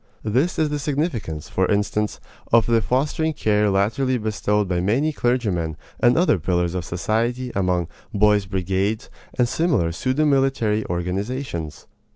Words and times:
This 0.23 0.57
is 0.57 0.69
the 0.69 0.79
significance, 0.79 1.47
for 1.47 1.67
instance, 1.67 2.19
of 2.51 2.65
the 2.65 2.81
fostering 2.81 3.33
care 3.33 3.69
latterly 3.69 4.17
bestowed 4.17 4.67
by 4.67 4.79
many 4.81 5.13
clergymen 5.13 5.77
and 5.99 6.17
other 6.17 6.39
pillars 6.39 6.73
of 6.73 6.83
society 6.85 7.51
upon 7.53 7.87
"boys' 8.11 8.47
brigades" 8.47 9.11
and 9.37 9.47
similar 9.47 9.91
pseudo 9.91 10.25
military 10.25 10.83
organizations. 10.87 11.85